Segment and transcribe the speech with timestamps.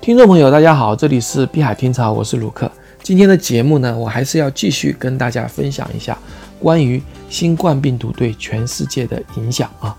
[0.00, 2.72] 听众朋友，大家好，这里是碧海听潮，我是卢克。
[3.02, 6.16] 今天的节目呢，我还是要继续跟大家分享一下
[6.58, 9.94] 关于新冠病毒对全世界的影响啊。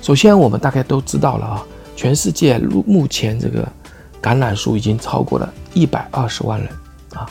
[0.00, 1.66] 首先，我们大概都知道了啊，
[1.96, 2.56] 全世界
[2.86, 3.66] 目前这个
[4.20, 6.68] 感染数已经超过了一百二十万人
[7.14, 7.28] 啊。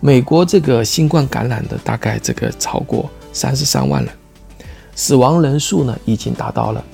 [0.00, 4.14] 美国这个新冠感染的大概这个超过三十三万人，
[4.94, 6.84] 死亡人数呢已经达到了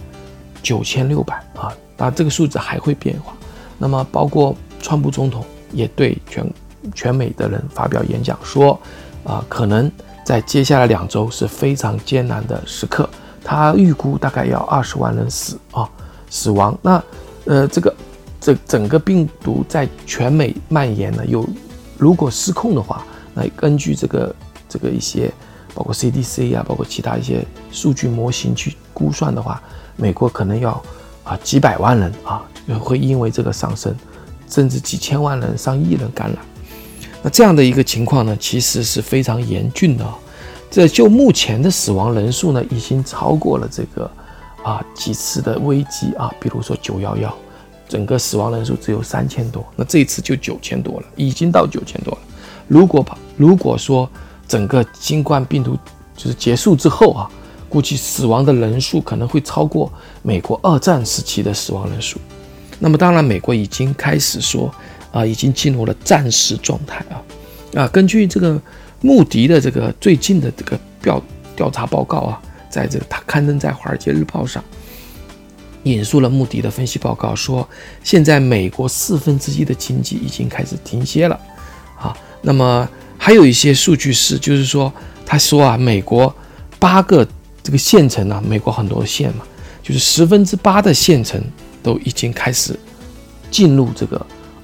[0.62, 3.34] 九千六百啊，那这个数字还会变化。
[3.82, 6.46] 那么，包括川普总统也对全
[6.94, 8.78] 全美的人发表演讲说，
[9.24, 9.90] 啊，可能
[10.22, 13.08] 在接下来两周是非常艰难的时刻。
[13.42, 15.88] 他预估大概要二十万人死啊，
[16.28, 16.78] 死亡。
[16.82, 17.02] 那，
[17.46, 17.94] 呃，这个
[18.38, 21.48] 这整个病毒在全美蔓延呢，有
[21.96, 23.02] 如果失控的话，
[23.32, 24.34] 那根据这个
[24.68, 25.32] 这个一些
[25.74, 29.62] 包括 CDC 啊，包括其他一些数据模型去估算的话，
[29.96, 30.82] 美国可能要
[31.24, 32.44] 啊几百万人啊。
[32.78, 33.94] 会因为这个上升，
[34.48, 36.38] 甚至几千万人、上亿人感染，
[37.22, 40.04] 那这样的一个情况呢，其实是非常严峻的。
[40.70, 44.08] 这就目前的死亡人数呢，已经超过了这个
[44.62, 47.34] 啊几次的危机啊，比如说九幺幺，
[47.88, 52.18] 整个死亡人数只有三千多，那这一次就九千多了，已经到九千多了。
[52.68, 54.08] 如果把如果说
[54.46, 55.76] 整个新冠病毒
[56.16, 57.28] 就是结束之后啊，
[57.68, 62.20] 估计死亡的人数可能会超过美国二战时期的死亡人数。
[62.82, 64.74] 那么当然，美国已经开始说，
[65.12, 67.22] 啊，已经进入了战时状态啊，
[67.82, 68.58] 啊，根据这个
[69.02, 71.22] 穆迪的这个最近的这个调
[71.54, 74.64] 调查报告啊，在这个他刊登在《华尔街日报》上，
[75.82, 77.68] 引述了穆迪的分析报告，说
[78.02, 81.38] 现在美国四分之一的经济已经开始停歇了，
[81.98, 84.90] 啊，那么还有一些数据是，就是说
[85.26, 86.34] 他说啊，美国
[86.78, 87.28] 八个
[87.62, 89.44] 这个县城啊，美国很多县嘛，
[89.82, 91.38] 就是十分之八的县城。
[91.82, 92.78] 都已经开始
[93.50, 94.16] 进入这个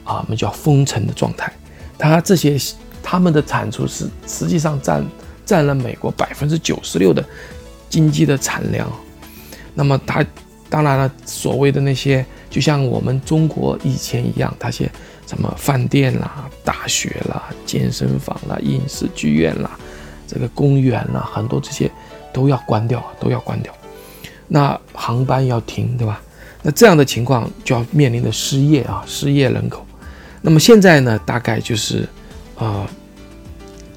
[0.04, 1.52] 啊，我们叫封城的状态。
[1.98, 2.56] 它这些
[3.02, 5.04] 他们的产出是实际上占
[5.44, 7.24] 占了美国百分之九十六的
[7.88, 8.90] 经济的产量。
[9.74, 10.24] 那么它
[10.68, 14.90] 当然了，所谓的那些就像我们中国以前一样，那些
[15.26, 19.78] 什么饭店啦、大学啦、健身房啦、影视剧院啦、
[20.26, 21.90] 这个公园啦，很多这些
[22.32, 23.72] 都要关掉，都要关掉。
[24.48, 26.20] 那航班要停，对吧？
[26.66, 29.86] 那这样的情况就要面临着失业啊，失业人口。
[30.42, 32.08] 那么现在呢，大概就是，
[32.56, 32.84] 呃，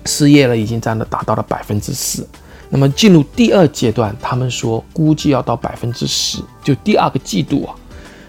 [0.05, 2.27] 失业了已经占了达到了百分之四。
[2.69, 7.73] 那么进入第二阶段，他们说估计要到百分之十，就第二个季度啊，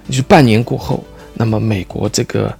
[0.08, 2.50] 就是半年过后，那么美国这个，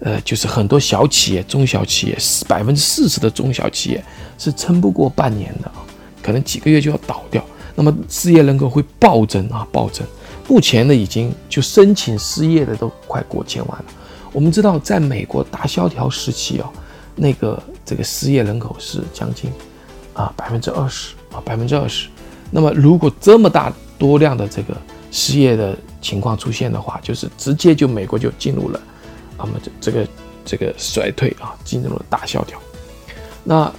[0.00, 4.04] 呃，就是很多小企业、中小企业，百分之四十的中小企业
[4.38, 5.86] 是撑不过半年的啊，
[6.20, 7.44] 可能几个月就要倒掉。
[7.76, 10.04] 那么失业人口会暴增啊，暴增。
[10.48, 13.84] 目前呢，已经就申请失业的都快过千万了。
[14.32, 16.70] 我们知道，在美国大萧条时期啊，
[17.14, 19.52] 那个这个失业人口是将近
[20.14, 22.08] 啊百分之二十啊百分之二十。
[22.50, 24.74] 那么，如果这么大多量的这个
[25.12, 28.80] 失业的情况出现的话，就是直接就美国就进入了
[29.36, 30.08] 啊么这这个
[30.46, 32.58] 这个衰退啊，进入了大萧条。
[33.44, 33.70] 那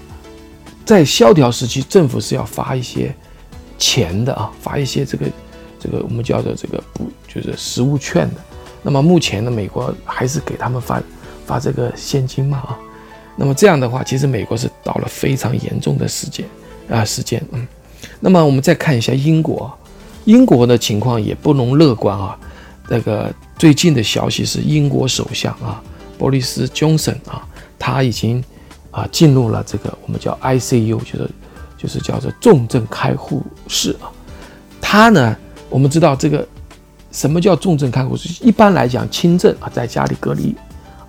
[0.86, 3.12] 在萧条时期，政府是要发一些
[3.80, 5.25] 钱的啊，发一些这个。
[5.80, 8.42] 这个我们叫做这个不就是实物券的，
[8.84, 11.02] 那么目前呢，美国还是给他们发
[11.46, 12.78] 发这个现金嘛啊，
[13.36, 16.46] 那么这样的话，其实美国是到了非常严重的时间
[16.90, 17.66] 啊时间嗯，
[18.20, 19.72] 那么我们再看一下英国，
[20.26, 22.38] 英国的情况也不容乐观啊，
[22.90, 25.82] 那个最近的消息是英国首相啊，
[26.18, 27.48] 波利斯·约森啊，
[27.78, 28.44] 他已经
[28.92, 31.30] 啊进入了这个我们叫 ICU，就是
[31.78, 34.12] 就是叫做重症开护室啊，
[34.82, 35.36] 他呢。
[35.69, 36.47] 我们知道这个
[37.12, 40.56] 什么叫重症看护一般来讲轻症啊，在家里隔离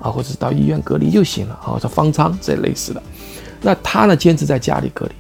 [0.01, 3.03] 啊，或者是到医院隔离就行了啊，或者方舱这类似的。
[3.63, 5.13] 那他呢，坚持在家里隔离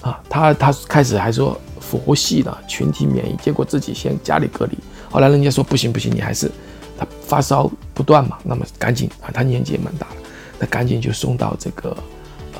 [0.00, 4.76] 啊，他他开始还说佛系的群体免疫，结果自己先家里隔离，
[5.10, 6.50] 后来人家说不行不行，你还是
[6.98, 10.16] 他发烧不断嘛，那么赶紧啊，他年纪也蛮大了，
[10.58, 11.96] 那赶紧就送到这个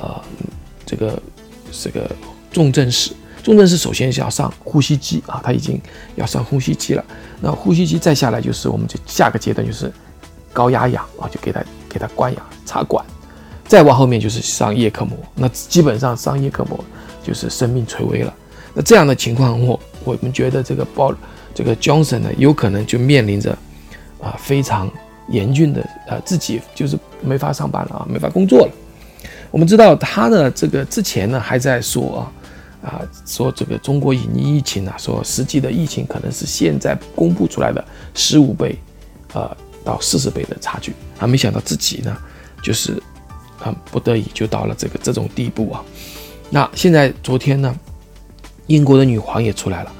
[0.01, 0.21] 呃
[0.85, 1.21] 这个
[1.71, 2.09] 这个
[2.51, 3.13] 重症室。
[3.47, 5.79] 重症是首先是要上呼吸机啊，他已经
[6.15, 7.05] 要上呼吸机了。
[7.39, 9.89] 那呼吸机再下来就是我们这下个阶段就是
[10.51, 13.05] 高压氧啊，就给他给他灌氧插管，
[13.65, 15.17] 再往后面就是上叶克膜。
[15.33, 16.77] 那基本上上叶克膜
[17.23, 18.33] 就是生命垂危了。
[18.73, 21.15] 那这样的情况，我我们觉得这个包
[21.55, 23.57] 这个 Johnson 呢，有可能就面临着
[24.21, 24.91] 啊非常
[25.29, 28.71] 严峻的呃自己就是没法上班了啊，没法工作了。
[29.51, 32.33] 我们知道他的这个之前呢还在说啊。
[32.81, 37.83] 啊，说这个中国引疫疫情啊，说实际的疫情可能是现在公布出来的
[38.13, 38.77] 十五倍，
[39.33, 41.25] 呃，到四十倍的差距啊！
[41.25, 42.15] 没想到自己呢，
[42.61, 43.01] 就是
[43.59, 45.83] 啊不得已就到了这个这种地步啊。
[46.49, 47.75] 那现在昨天呢，
[48.67, 49.91] 英国的女皇也出来了。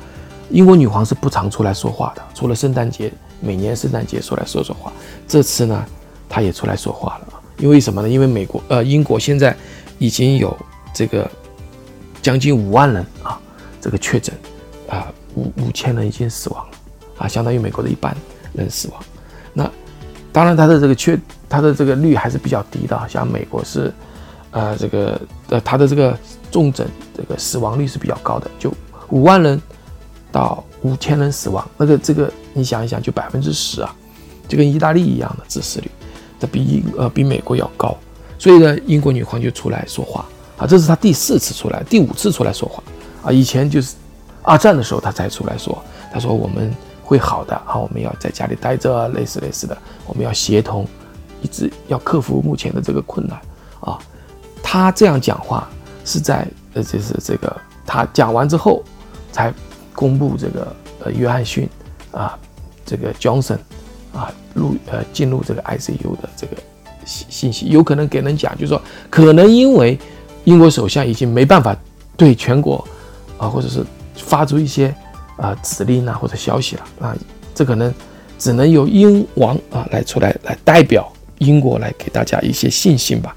[0.49, 4.93] 英国女皇是不常出来说话的，除了圣诞节，每年圣诞节出来说说话。
[5.27, 5.85] 这次呢，
[6.29, 7.27] 她也出来说话了！
[7.57, 8.07] 因为什么呢？
[8.07, 9.53] 因为美国呃英国现在
[9.97, 10.55] 已经有
[10.93, 11.29] 这个
[12.27, 13.39] 将近五万人啊，
[13.79, 14.35] 这个确诊
[14.89, 16.77] 啊五五千人已经死亡了
[17.19, 18.13] 啊，相当于美国的一半
[18.51, 19.01] 人死亡。
[19.53, 19.63] 那
[20.33, 23.01] 当然，它的这个确，它的这个率还是比较低的。
[23.07, 23.93] 像美国是，
[24.51, 26.19] 呃，这个呃，它的这个
[26.51, 26.85] 重症
[27.15, 28.69] 这个死亡率是比较高的，就
[29.07, 29.61] 五万人
[30.29, 33.95] 到五千人死亡，那个这个你想一想，就百分之十啊，
[34.49, 35.89] 就跟意大利一样的致死率，
[36.37, 37.95] 这比英呃比美国要高。
[38.37, 40.25] 所以呢，英国女皇就出来说话
[40.57, 42.83] 啊，这是他第四次出来，第五次出来说话
[43.23, 43.31] 啊。
[43.31, 43.95] 以前就是
[44.41, 45.77] 二战的时候他才出来说，
[46.11, 46.73] 他说我们。
[47.07, 47.77] 会好的啊！
[47.77, 50.85] 我们要在家里待着，类似类似的，我们要协同，
[51.41, 53.39] 一直要克服目前的这个困难
[53.79, 53.97] 啊。
[54.61, 55.69] 他这样讲话
[56.03, 57.55] 是在呃，就是这个
[57.85, 58.83] 他讲完之后
[59.31, 59.53] 才
[59.93, 60.75] 公布这个
[61.05, 61.69] 呃，约翰逊
[62.11, 62.37] 啊，
[62.85, 63.59] 这个 Johnson
[64.13, 66.57] 啊入呃进入这个 ICU 的这个
[67.05, 69.97] 信信息，有可能给人讲，就是说可能因为
[70.47, 71.75] 英国首相已经没办法
[72.15, 72.83] 对全国
[73.37, 73.85] 啊，或者是
[74.15, 74.93] 发出一些。
[75.37, 77.15] 啊，指令啊，或者消息了啊，
[77.53, 77.93] 这可能
[78.39, 81.07] 只能由英王啊来出来来代表
[81.37, 83.35] 英国来给大家一些信心吧。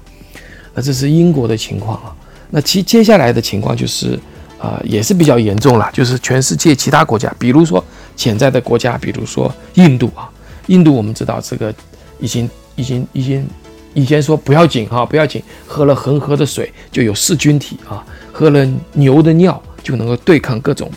[0.73, 2.11] 那这是英国的情况啊。
[2.49, 4.19] 那其接下来的情况就是
[4.57, 7.85] 啊，也是比较严重了，就是全世界其他国家，比如说
[8.15, 10.27] 潜在的国家，比如说印度啊，
[10.65, 11.71] 印度我们知道这个
[12.19, 13.47] 已经已经已经
[13.93, 20.89] 以前说不要紧哈，不要紧，喝了恒河的水就有噬菌体啊，喝了牛的尿就能够对抗各种。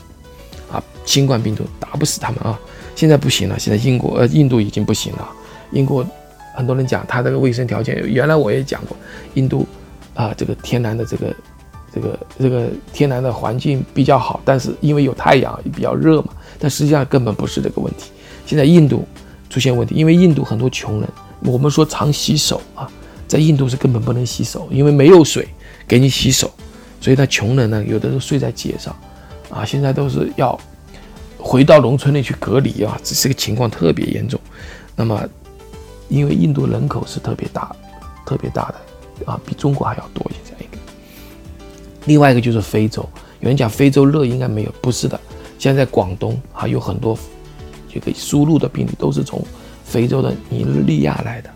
[0.70, 2.58] 啊新冠病毒打不死他们啊！
[2.96, 5.28] 现在不行了，现在英国呃印度已经不行了。
[5.70, 6.04] 英国
[6.56, 8.96] 很多人讲它这个卫生条件，原来我也讲过，
[9.34, 9.66] 印度
[10.14, 11.36] 啊这个天然的这个
[11.92, 18.10] 这个这个天然的环境比较好，但是因为有太阳也比较热嘛，但实际上根本不是这个问题。
[18.46, 19.06] 现在印度
[19.50, 21.08] 出现问题，因为印度很多穷人，
[21.44, 22.90] 我们说常洗手啊，
[23.28, 25.48] 在印度是根本不能洗手，因为没有水
[25.86, 26.50] 给你洗手，
[27.00, 28.94] 所以他穷人呢有的时候睡在街上
[29.50, 30.58] 啊，现在都是要。
[31.46, 34.40] 回到农村里去隔离啊，这是个情况特别严重。
[34.96, 35.22] 那么，
[36.08, 37.70] 因为印度人口是特别大，
[38.24, 40.38] 特别大的啊，比中国还要多一些。
[40.46, 40.80] 这样一个，
[42.06, 43.06] 另外一个就是非洲，
[43.40, 45.20] 有人讲非洲热应该没有，不是的。
[45.58, 47.14] 现在广东还有很多
[47.92, 49.44] 这个输入的病例都是从
[49.84, 51.50] 非洲的尼日利亚来的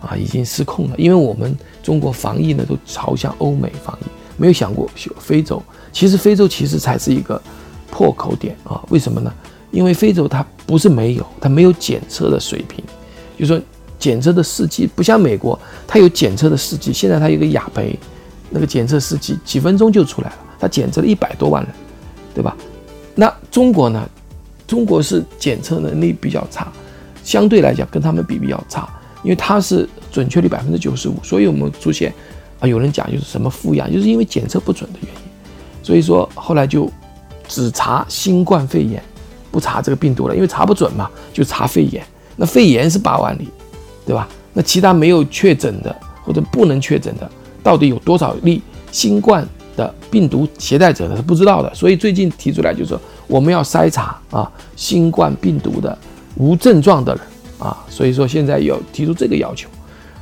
[0.00, 0.96] 啊，已经失控了。
[0.98, 4.90] 因为我们中国防疫呢都朝向欧美防疫，没有想过
[5.20, 5.62] 非洲。
[5.92, 7.40] 其实非洲其实才是一个。
[7.90, 8.82] 破口点啊？
[8.88, 9.32] 为什么呢？
[9.70, 12.82] 因为非洲它不是没有，它没有检测的水平，
[13.38, 13.60] 就说
[14.00, 15.56] 检测的试剂不像美国，
[15.86, 16.92] 它有检测的试剂。
[16.92, 17.96] 现在它有个雅培，
[18.50, 21.72] 那个检测试剂几分钟就出来了，它检测了一百多万人，
[22.34, 22.56] 对吧？
[23.14, 24.10] 那中国呢？
[24.66, 26.72] 中国是检测能力比较差，
[27.24, 28.88] 相对来讲跟他们比比较差，
[29.24, 32.14] 因为它是准确率百分之九十五，所以我们出现
[32.60, 35.20] 啊，有人讲就是什么负压，就是因为检测不准的原因，
[35.82, 36.88] 所以说后来就。
[37.46, 39.02] 只查新冠肺炎，
[39.50, 42.02] 不查这个病毒了，因为查不准嘛，就查肺炎。
[42.36, 43.46] 那肺炎是八万例，
[44.06, 44.26] 对吧？
[44.54, 47.30] 那其他没有确诊的或者不能确诊的，
[47.62, 49.46] 到底有多少例新冠
[49.76, 51.14] 的病毒携带者呢？
[51.14, 51.72] 是不知道的。
[51.74, 55.96] 所以最近提出来就是说，我们要筛查啊，新冠病毒的
[56.36, 57.24] 无症状的人
[57.58, 57.84] 啊。
[57.88, 59.68] 所以说现在有提出这个要求。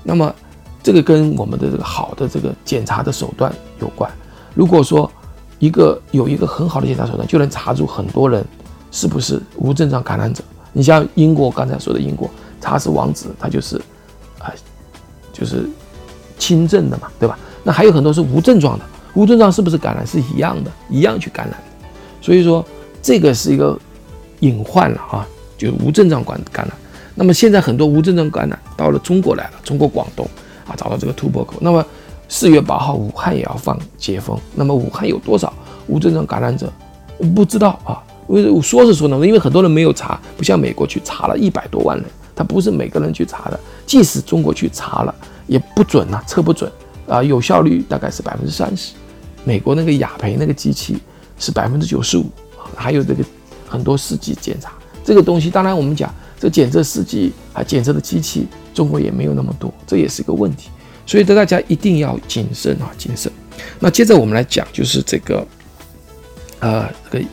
[0.02, 0.35] 那么
[0.83, 4.11] 这个跟我们的这个好的这个检查的手段有关。
[4.54, 5.11] 如果说，
[5.59, 8.45] 一个有一个很好的检查手段，就能查出很多人
[8.90, 10.42] 是不是无症状感染者。
[10.73, 12.28] 你像英国刚才说的英国
[12.61, 13.76] 查斯王子，他就是
[14.38, 14.52] 啊，
[15.33, 15.69] 就是
[16.37, 17.38] 轻症的嘛，对吧？
[17.62, 21.57] 那还有很多是无症状的，无症状是不是感染是一样的，一样去感染。
[22.21, 22.64] 所以说
[23.00, 23.78] 这个是一个
[24.40, 25.28] 隐患了啊，
[25.62, 26.76] 就无症状感感染。
[27.14, 30.28] 那么现在很多无症状感染到了中国来了，中国广东
[30.66, 31.85] 啊找到这个突破口，那么。
[32.28, 34.35] 四月八号，武汉也要放解封。
[34.54, 35.52] 那么武汉有多少
[35.87, 36.73] 无症状感染者？
[37.35, 38.02] 不知道啊。
[38.28, 43.61] 为说是说呢，因为很多人没有查，不像美国去查了一百多万人，他不是每个人去查的。
[43.85, 45.14] 即使中国去查了，
[45.47, 46.73] 也不准呐，测不准
[47.07, 47.23] 啊。
[47.23, 48.95] 有效率大概是百分之三十。
[49.45, 50.97] 美国那个雅培那个机器
[51.38, 52.25] 是百分之九十五
[52.57, 52.64] 啊。
[52.75, 53.23] 还有这个
[53.69, 54.73] 很多试剂检查
[55.05, 60.71] 这个东西，当然我们讲这检测试剂还检测的机器，中国也没有那么多，这也是一个问题。
[61.05, 63.31] 所以，大家一定要谨慎啊，谨慎。
[63.81, 65.47] 那接着我们来讲，就是这个，
[66.61, 67.25] 呃，这个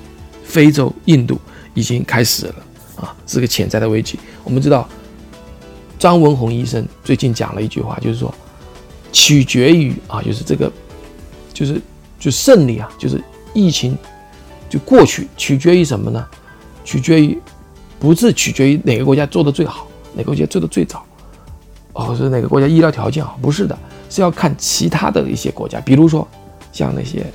[0.44, 1.40] 非洲、印度
[1.76, 2.56] 已经开始了
[2.96, 4.18] 啊，是个潜在的危机。
[4.44, 4.90] 我们知道，
[6.00, 8.34] 张文宏医生最近讲了一句话，就是说，
[9.12, 10.72] 取决于啊，就是这个，
[11.54, 11.80] 就是
[12.20, 13.24] 就胜利啊，就是
[13.54, 13.96] 疫情
[14.68, 16.26] 就过去，取决于什么呢？
[16.84, 17.40] 取决于
[18.00, 21.06] 不是取决于哪个国家做的最好，哪个国家做的最早，
[21.94, 23.38] 哦，是哪个国家医疗条件好？
[23.42, 23.78] 不是的，
[24.10, 26.28] 是要看其他的一些国家，比如说
[26.72, 27.26] 像那些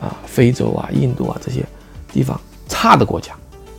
[0.00, 1.64] 啊非洲啊、印度啊这些
[2.12, 3.32] 地方差的国家，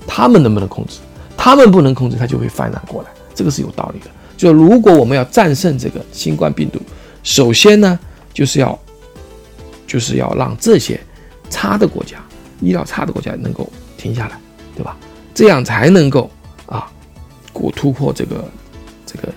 [0.08, 1.00] 他们能不能控制？
[1.38, 3.10] 他们不能控制，它就会泛滥过来。
[3.36, 4.08] 这个是有道理的。
[4.36, 6.80] 就如果我们要战胜这个新冠病毒，
[7.24, 8.00] 首先呢，
[8.34, 8.78] 就是要，
[9.86, 11.00] 就是要让这些
[11.50, 12.18] 差的国家、
[12.62, 14.40] 医疗差的国家能够停下来，
[14.76, 14.98] 对吧？
[15.36, 16.32] 这样才能够
[16.66, 16.90] 啊，
[17.54, 18.44] 过突破这个
[19.06, 19.28] 这个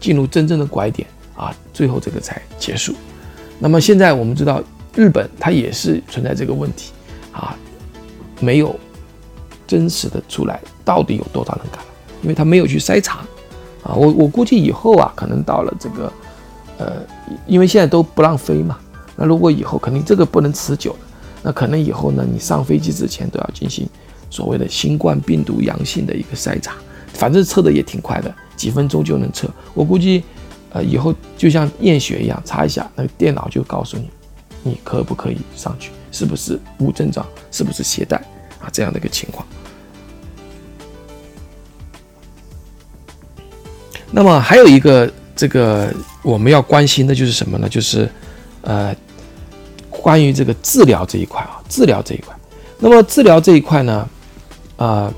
[0.00, 2.94] 进入真正的拐点啊，最后这个才结束。
[3.58, 4.62] 那么现在我们知道，
[4.94, 6.92] 日本它也是存在这个问题
[7.32, 7.54] 啊，
[8.40, 8.74] 没有
[9.66, 11.86] 真实的出来到底有多少人感染。
[12.22, 13.18] 因为他没有去筛查，
[13.82, 16.12] 啊，我我估计以后啊，可能到了这个，
[16.78, 16.94] 呃，
[17.46, 18.78] 因为现在都不让飞嘛，
[19.14, 20.96] 那如果以后肯定这个不能持久，
[21.42, 23.86] 那可能以后呢，你上飞机之前都要进行
[24.36, 26.74] 所谓的新冠病毒阳性的一个筛查，
[27.14, 29.48] 反正测的也挺快的，几分钟就能测。
[29.72, 30.22] 我估计，
[30.74, 34.10] 呃，以后就像验血一样，查一下，那个电脑就告诉你，
[34.62, 38.18] 你可不可以上去，是不是无症状，是不是携带
[38.60, 39.46] 啊这样的一个情况。
[44.10, 45.90] 那么还有一个这个
[46.22, 47.66] 我们要关心的就是什么呢？
[47.66, 48.06] 就是，
[48.60, 48.94] 呃，
[49.88, 52.36] 关于这个治疗这一块啊，治疗这一块。
[52.78, 54.06] 那么治疗这一块呢，
[54.76, 55.12] 啊，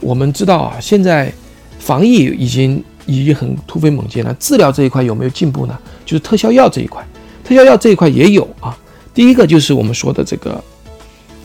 [0.00, 1.32] 我们知道啊，现在
[1.78, 4.34] 防疫已经已经很突飞猛进了。
[4.34, 5.78] 治疗这一块有没有进步呢？
[6.04, 7.06] 就是特效药这一块，
[7.44, 8.76] 特效药这一块也有啊。
[9.12, 10.62] 第一个就是我们说的这个，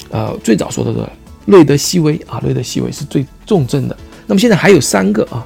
[0.10, 1.10] 呃，最早说的这个
[1.46, 3.98] 瑞德西韦啊，瑞德西韦是最重症的。
[4.28, 5.46] 那么现在还有三个啊。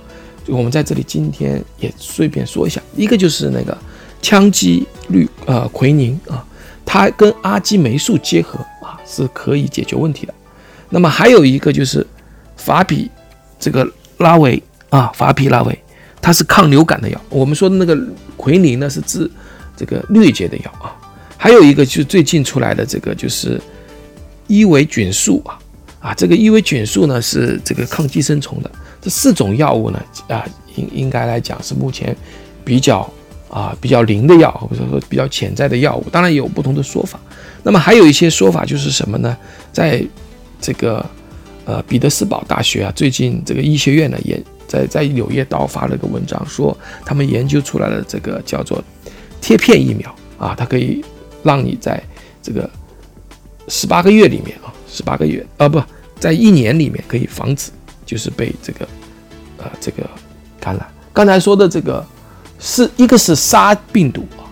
[0.49, 3.77] 我们在这里今天也顺便说一下，一个就是那个
[4.21, 6.41] 羟基氯呃喹宁啊，
[6.85, 10.33] 它跟阿基霉素结合啊是可以解决问题的。
[10.89, 12.05] 那么还有一个就是
[12.55, 13.09] 法比
[13.59, 15.77] 这个拉韦啊，法比拉韦，
[16.21, 17.21] 它是抗流感的药。
[17.29, 17.97] 我们说的那个
[18.35, 19.29] 奎宁呢是治
[19.75, 20.95] 这个疟疾的药啊。
[21.37, 23.61] 还有一个就是最近出来的这个就是
[24.47, 25.59] 伊维菌素啊
[25.99, 28.71] 啊，这个伊维菌素呢是这个抗寄生虫的。
[29.01, 32.15] 这四种药物呢，啊，应应该来讲是目前
[32.63, 33.07] 比较
[33.49, 36.05] 啊比较灵的药，或者说比较潜在的药物。
[36.11, 37.19] 当然有不同的说法。
[37.63, 39.37] 那么还有一些说法就是什么呢？
[39.73, 40.03] 在
[40.59, 41.05] 这个
[41.65, 48.83] 呃彼得斯堡大学啊，最近这个医学院呢也在在柳叶刀发了个文章，说他们研究出来了这个叫做
[49.41, 51.03] 贴片疫苗啊，它可以
[51.43, 52.01] 让你在
[52.41, 52.69] 这个
[53.67, 55.81] 十八个月里面啊，十八个月啊不
[56.19, 57.71] 在一年里面可以防止。
[58.07, 58.87] 就是被这个，
[59.57, 60.09] 呃，这个
[60.61, 60.87] 感染。
[61.11, 62.01] 刚才说的这个
[62.57, 64.47] 是一个是杀病毒啊，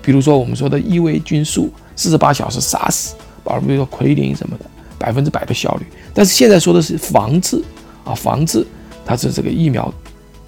[0.00, 4.64] 比如说我们说的伊维菌素，四十八小时杀死，包括比如说奎宁什么的，
[5.00, 5.86] 百分之百的效率。
[6.14, 7.60] 但是现在说的是防治
[8.04, 8.64] 啊，防治
[9.04, 9.92] 它是这个疫苗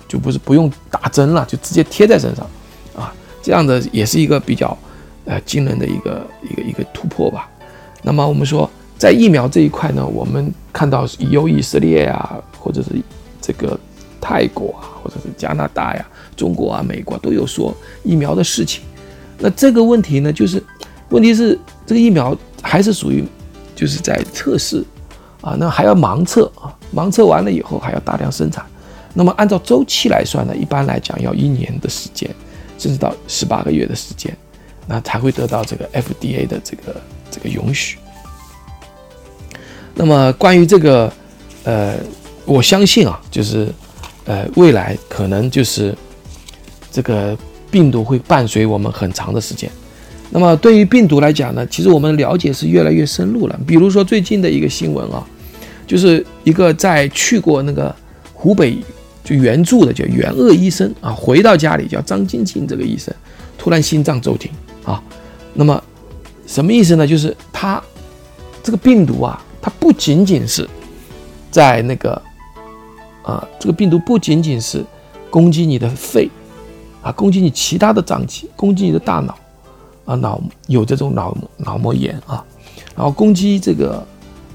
[0.06, 2.46] 就不是不用打针了，就直接贴在身上
[2.94, 4.76] 啊，这样的也是一个比较
[5.24, 7.48] 呃惊人的一个一个一个突破吧。
[8.02, 8.70] 那么我们说。
[8.98, 12.90] 在疫苗这一块呢，我们看到有以色列啊，或者是
[13.40, 13.76] 这个
[14.20, 16.06] 泰国啊，或者是加拿大呀、
[16.36, 18.84] 中国啊、美国都有说疫苗的事情。
[19.38, 20.62] 那这个问题呢，就是
[21.08, 23.24] 问题是这个疫苗还是属于
[23.82, 24.84] 就是在测试
[25.40, 28.64] 啊，那还要盲测啊，盲测完了以后还要大量生产。
[29.12, 32.30] 那么按照周期来算呢，一般来讲要一年的时间，
[32.78, 34.36] 甚至到十八个月的时间，
[34.86, 36.94] 那才会得到这个 FDA 的这个
[37.28, 37.98] 这个允许。
[39.96, 41.12] 那么关于这个，
[41.64, 41.96] 呃，
[42.44, 43.68] 我相信啊，就是，
[44.26, 45.92] 呃，未来可能就是
[46.92, 47.36] 这个
[47.68, 49.68] 病毒会伴随我们很长的时间。
[50.34, 53.60] 那么对于病毒来讲呢，其实我们了解是越来越深入了。
[53.66, 55.24] 比如说最近的一个新闻啊，
[55.86, 57.94] 就是一个在去过那个
[58.32, 58.78] 湖北
[59.22, 63.14] 就援助的叫援鄂医生啊，回到家里叫张晶晶这个医生，
[63.56, 64.50] 突然心脏骤停
[64.84, 65.02] 啊。
[65.54, 65.80] 那么
[66.46, 67.06] 什么意思呢？
[67.06, 67.80] 就是他
[68.62, 69.40] 这个病毒啊。
[69.64, 70.68] 它不仅仅是
[71.48, 72.20] 在那个，
[73.22, 74.84] 啊，这个病毒不仅仅是
[75.30, 76.28] 攻击你的肺，
[77.00, 79.38] 啊，攻击你其他的脏器，攻击你的大脑，
[80.04, 82.44] 啊，脑有这种脑脑膜炎啊，
[82.96, 84.06] 然后攻击这个，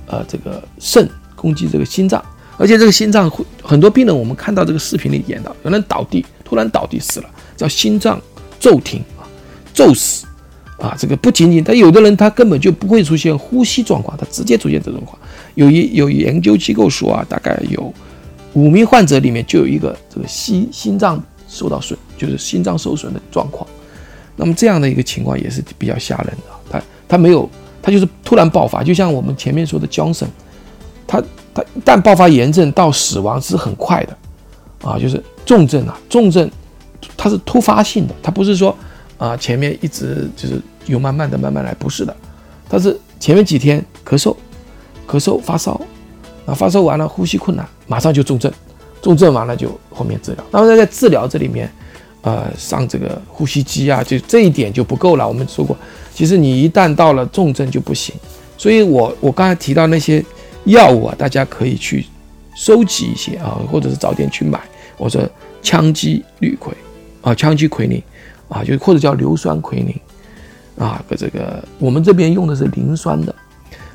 [0.07, 2.23] 呃，这个肾，攻击这个心脏，
[2.57, 8.19] 而且这个心脏会很多病人，我们看到这个视频里演到，有人倒地，突然倒地死了，叫心脏
[8.59, 9.23] 骤停啊，
[9.73, 10.25] 骤死。
[10.79, 15.19] 啊，这个不仅仅，但有的人他根本就不会出现呼吸状况，他直接出现这种状况。
[15.55, 17.91] 有一有研究机构说啊，大概有
[18.53, 23.67] 五名患者里面就有一个这个心心脏受到损，就是心脏受损的状况。
[24.39, 26.43] 那么这样的一个情况也是比较吓人的。
[26.69, 27.49] 他他没有，
[27.81, 30.27] 他就是突然爆发，就像我们前面说的江省，
[31.07, 31.19] 他
[31.53, 34.17] 他一旦爆发炎症到死亡是很快的，
[34.87, 36.49] 啊，就是重症啊，重症
[37.17, 38.77] 它是突发性的，它不是说
[39.17, 42.15] 啊前面一直就是有慢慢的慢慢来，不是的，
[42.69, 44.35] 它是前面几天咳嗽，
[45.07, 45.81] 咳嗽发烧，
[46.45, 48.51] 啊发烧完了呼吸困难，马上就重症，
[49.01, 50.43] 重症完了就后面治疗。
[50.51, 51.71] 那么在在治疗这里面。
[52.21, 55.25] 呃，上这个呼吸机啊，就这一点就不够了。
[55.25, 55.77] 我们说过，
[56.13, 58.13] 其实你一旦到了重症就不行。
[58.57, 60.23] 所以我我刚才提到那些
[60.65, 62.05] 药物啊，大家可以去
[62.55, 64.59] 收集一些啊，或者是早点去买。
[64.97, 65.21] 我说
[65.61, 66.71] 羟基氯喹
[67.21, 68.01] 啊，羟基喹宁
[68.49, 69.95] 啊，就或者叫硫酸喹宁
[70.77, 73.33] 啊，和这个我们这边用的是磷酸的。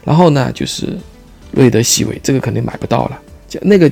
[0.05, 0.97] 然后呢，就是
[1.50, 3.21] 瑞德西韦，这个肯定买不到了。
[3.61, 3.91] 那个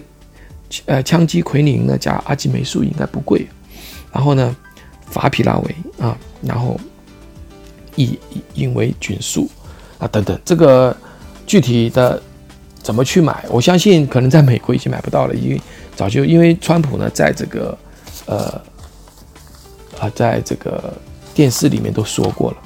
[0.87, 3.47] 呃羟基喹宁呢，加阿基霉素应该不贵。
[4.12, 4.55] 然后呢，
[5.07, 6.79] 法匹拉韦啊，然后
[7.97, 8.19] 乙
[8.55, 9.49] 乙为菌素
[9.99, 10.97] 啊等等，这个
[11.47, 12.21] 具体的
[12.83, 13.45] 怎么去买？
[13.50, 15.61] 我相信可能在美国已经买不到了，因为
[15.95, 17.76] 早就因为川普呢，在这个
[18.26, 18.61] 呃
[19.99, 20.93] 啊，在这个
[21.35, 22.57] 电视里面都说过了。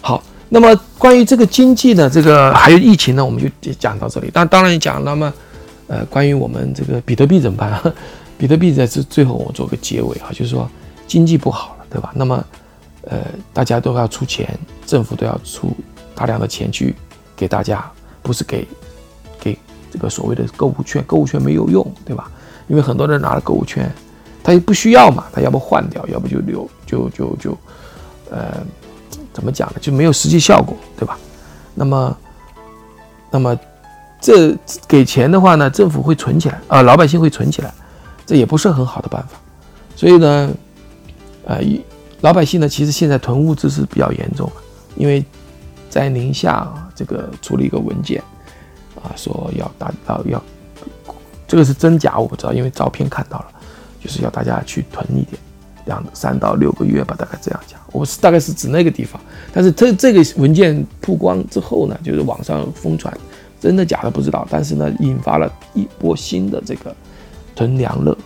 [0.00, 4.30] 好，那么关于这个经济呢，这个还有疫情呢，我们就讲到这里。
[4.32, 5.32] 但当然讲，那么
[5.86, 7.80] 呃，关于我们这个比特币怎么办？
[8.36, 10.68] 比特币在这最后我做个结尾啊，就是说
[11.06, 12.12] 经济不好了，对吧？
[12.14, 12.44] 那么，
[13.02, 13.18] 呃，
[13.52, 15.74] 大家都要出钱，政府都要出
[16.14, 16.94] 大量的钱去
[17.36, 17.88] 给大家，
[18.22, 18.66] 不是给
[19.38, 19.56] 给
[19.90, 22.30] 这个所谓的购物券，购物券没有用，对吧？
[22.66, 23.90] 因为很多人拿了购物券，
[24.42, 27.56] 他也不需要嘛，他要不换掉，要不就留，就就就，
[28.30, 28.64] 呃，
[29.32, 29.76] 怎么讲呢？
[29.80, 31.16] 就没有实际效果，对吧？
[31.74, 32.16] 那么，
[33.30, 33.58] 那么
[34.20, 34.56] 这
[34.88, 37.72] 给钱的话呢，政府会存起来啊，老百姓会存起来。
[38.26, 39.38] 这也不是很好的办法，
[39.94, 40.50] 所以呢，
[41.44, 41.60] 呃，
[42.22, 44.50] 老百姓呢，其实现在囤物资是比较严重，
[44.96, 45.22] 因为
[45.90, 48.22] 在宁夏这个出了一个文件，
[48.96, 50.42] 啊，说要大要要，
[51.46, 53.46] 这个是真假我不知道，因为照片看到了，
[54.02, 55.36] 就是要大家去囤一点，
[55.84, 59.20] 两三到六个月吧，大概这样讲，我是大概是指那个地方，
[59.52, 63.14] 但是这这个文件曝光之后呢，就是网上疯传，
[63.60, 66.96] 真的假的不知道，但是呢，引发了一波新的这个。
[67.54, 68.16] 囤粮乐，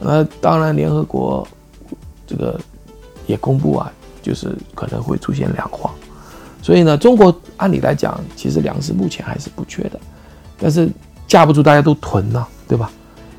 [0.00, 1.46] 那当然，联合国
[2.26, 2.58] 这个
[3.26, 5.92] 也公布啊，就是可能会出现粮荒，
[6.62, 10.00] 所以呢，中国按理来讲，其实粮食目前还是不缺的，
[10.58, 10.88] 但是
[11.26, 12.90] 架不住大家都囤呐，对吧？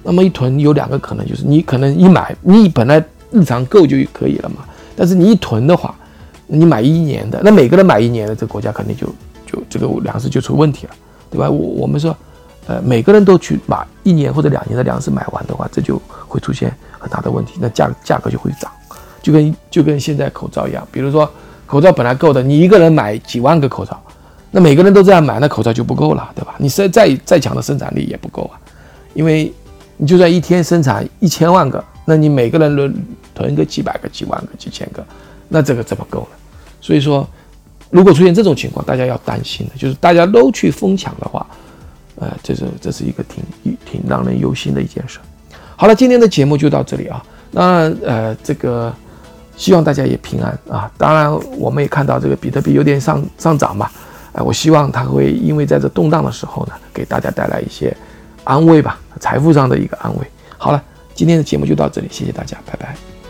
[0.04, 5.96] 那么一囤有两个可能，就是你可能一买，你本来日常够就可以了嘛，但是你一囤的话，
[6.46, 9.08] 你买一年的，那每个人买一年的，这个国家肯定就
[9.46, 10.94] 就这个粮食就出问题了，
[11.32, 11.50] 对吧？
[11.50, 12.16] 我我们说。
[12.68, 18.72] 呃，每个人都去把一年或者两年的粮食买完的话，这就会出现很大的问题，那价价格就会涨，
[19.22, 21.30] 就跟就跟现在口罩一样，比如说
[21.66, 24.00] 口罩本来够的，你一个人买几万个口罩，
[24.52, 26.54] 那每个人都这样买，那口罩就不够了，对吧？
[26.60, 28.60] 你再再再强的生产力也不够啊，
[29.16, 29.52] 因为
[29.98, 32.94] 你就算一天生产一千万个，那你每个人轮
[33.34, 35.04] 囤个几百个、几万个、几千个，
[35.50, 36.38] 那这个怎么够呢？
[36.80, 37.28] 所以说，
[37.90, 41.44] 如果出现这种情况，大家要担心的就是大家都去疯抢的话。
[42.22, 43.44] 呃，这是这是一个挺
[43.84, 45.18] 挺让人忧心的一件事。
[45.76, 47.22] 好了，今天的节目就到这里啊。
[47.50, 48.94] 那呃，这个
[49.58, 50.90] 希望大家也平安啊。
[51.00, 53.90] 当然，我们也看到这个比特币有点上上涨嘛。
[54.34, 57.92] 哎，我希望它会因为在这动荡的时候呢，给大家带来一些
[58.44, 60.26] 安慰吧，财富上的一个安慰。
[60.60, 60.82] 好了，
[61.16, 63.21] 今天的节目就到这里，谢谢大家，拜拜。